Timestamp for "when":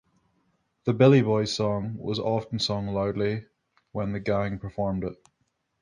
3.91-4.13